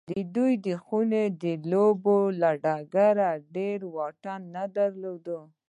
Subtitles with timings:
[0.63, 5.25] دې خونې د لوبې له ډګره ډېر واټن نه درلود